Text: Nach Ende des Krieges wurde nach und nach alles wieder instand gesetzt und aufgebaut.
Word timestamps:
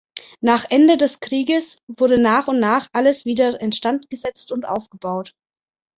Nach 0.39 0.65
Ende 0.67 0.97
des 0.97 1.19
Krieges 1.19 1.77
wurde 1.87 2.19
nach 2.19 2.47
und 2.47 2.59
nach 2.59 2.87
alles 2.91 3.23
wieder 3.23 3.61
instand 3.61 4.09
gesetzt 4.09 4.51
und 4.51 4.65
aufgebaut. 4.65 5.35